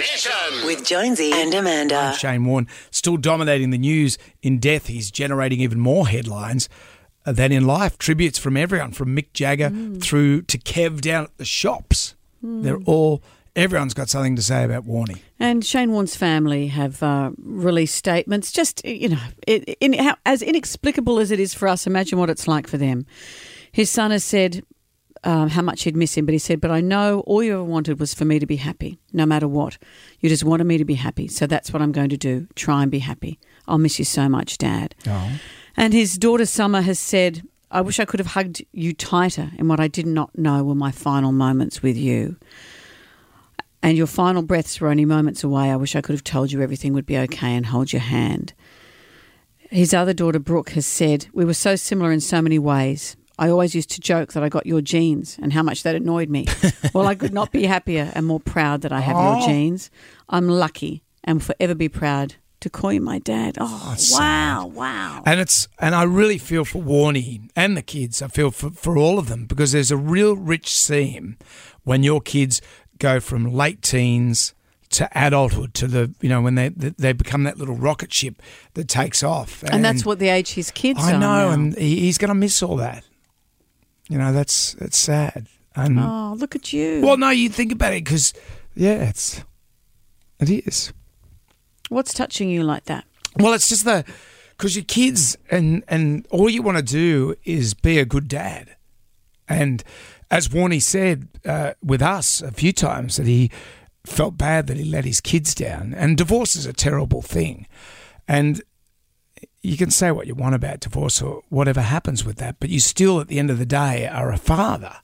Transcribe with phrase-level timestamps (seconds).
[0.00, 0.64] Mission.
[0.64, 2.14] With Jonesy and Amanda.
[2.14, 4.16] Shane Warne still dominating the news.
[4.40, 6.70] In death, he's generating even more headlines
[7.26, 7.98] than in life.
[7.98, 12.14] Tributes from everyone, from Mick Jagger through to Kev down at the shops.
[12.42, 13.22] They're all,
[13.54, 15.18] everyone's got something to say about Warney.
[15.38, 18.52] And Shane Warne's family have uh, released statements.
[18.52, 22.30] Just you know, it, in, how, as inexplicable as it is for us, imagine what
[22.30, 23.04] it's like for them.
[23.70, 24.64] His son has said
[25.24, 27.64] um, how much he'd miss him, but he said, "But I know all you ever
[27.64, 29.78] wanted was for me to be happy, no matter what.
[30.20, 32.46] You just wanted me to be happy, so that's what I'm going to do.
[32.54, 33.38] Try and be happy.
[33.68, 34.94] I'll miss you so much, Dad."
[35.76, 39.68] And his daughter Summer has said, "I wish I could have hugged you tighter, in
[39.68, 42.36] what I did not know were my final moments with you."
[43.82, 45.70] and your final breaths were only moments away.
[45.70, 48.52] I wish I could have told you everything would be okay and hold your hand.
[49.70, 53.16] His other daughter, Brooke, has said, We were so similar in so many ways.
[53.40, 56.28] I always used to joke that I got your genes and how much that annoyed
[56.28, 56.46] me.
[56.94, 59.46] well, I could not be happier and more proud that I have your oh.
[59.46, 59.90] genes.
[60.28, 63.56] I'm lucky and will forever be proud to call you my dad.
[63.58, 65.22] Oh, oh wow, wow.
[65.24, 68.20] And it's and I really feel for Warney and the kids.
[68.20, 71.38] I feel for, for all of them because there's a real rich seam
[71.82, 72.60] when your kids
[72.98, 74.52] go from late teens
[74.90, 78.42] to adulthood to the you know when they they become that little rocket ship
[78.74, 79.62] that takes off.
[79.62, 81.50] And, that's what the age his kids I know, now.
[81.52, 83.04] and he's going to miss all that.
[84.10, 85.46] You know, that's that's sad.
[85.76, 87.00] And Oh, look at you.
[87.00, 88.34] well, no, you think about it because
[88.74, 89.42] yeah, it's
[90.40, 90.92] it is.
[91.88, 93.04] What's touching you like that?
[93.38, 94.04] Well, it's just the
[94.56, 98.76] because your kids and and all you want to do is be a good dad.
[99.48, 99.84] And
[100.30, 103.50] as Warnie said uh, with us a few times that he
[104.04, 105.94] felt bad that he let his kids down.
[105.94, 107.66] And divorce is a terrible thing.
[108.26, 108.62] And
[109.62, 112.80] you can say what you want about divorce or whatever happens with that, but you
[112.80, 114.94] still, at the end of the day, are a father.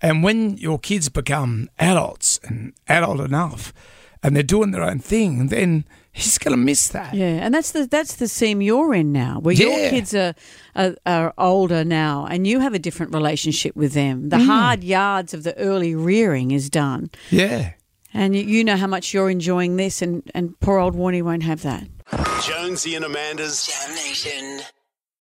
[0.00, 3.72] And when your kids become adults and adult enough,
[4.22, 7.14] and they're doing their own thing, then he's going to miss that.
[7.14, 10.34] Yeah, and that's the that's the seam you're in now, where your kids are,
[10.74, 14.24] are are older now, and you have a different relationship with them.
[14.24, 14.30] Mm.
[14.30, 17.72] The hard yards of the early rearing is done, Yeah.
[18.14, 21.42] and you, you know how much you're enjoying this, and and poor old Warney won't
[21.42, 21.84] have that.
[22.40, 24.62] Jonesy and Amanda's Jam Nation.